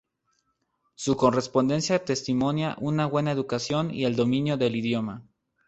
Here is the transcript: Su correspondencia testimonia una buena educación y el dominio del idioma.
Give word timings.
Su 0.95 1.15
correspondencia 1.15 2.03
testimonia 2.03 2.75
una 2.79 3.05
buena 3.05 3.31
educación 3.31 3.93
y 3.93 4.05
el 4.05 4.15
dominio 4.15 4.57
del 4.57 4.75
idioma. 4.75 5.21